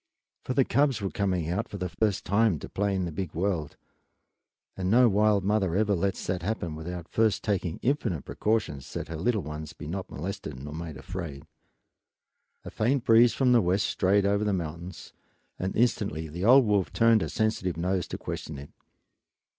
For 0.43 0.55
the 0.55 0.65
cubs 0.65 0.99
were 0.99 1.11
coming 1.11 1.47
out 1.47 1.69
for 1.69 1.77
the 1.77 1.87
first 1.87 2.25
time 2.25 2.57
to 2.57 2.67
play 2.69 2.95
in 2.95 3.05
the 3.05 3.11
big 3.11 3.35
world, 3.35 3.77
and 4.75 4.89
no 4.89 5.07
wild 5.07 5.43
mother 5.43 5.75
ever 5.75 5.93
lets 5.93 6.25
that 6.25 6.41
happen 6.41 6.73
without 6.75 7.07
first 7.07 7.43
taking 7.43 7.77
infinite 7.83 8.25
precautions 8.25 8.91
that 8.93 9.09
her 9.09 9.15
little 9.15 9.43
ones 9.43 9.73
be 9.73 9.85
not 9.85 10.09
molested 10.09 10.59
nor 10.59 10.73
made 10.73 10.97
afraid. 10.97 11.45
A 12.65 12.71
faint 12.71 13.03
breeze 13.05 13.35
from 13.35 13.51
the 13.51 13.61
west 13.61 13.85
strayed 13.85 14.25
over 14.25 14.43
the 14.43 14.53
mountains 14.53 15.13
and 15.59 15.75
instantly 15.75 16.27
the 16.27 16.45
old 16.45 16.65
wolf 16.65 16.91
turned 16.91 17.21
her 17.21 17.29
sensitive 17.29 17.77
nose 17.77 18.07
to 18.07 18.17
question 18.17 18.57
it. 18.57 18.71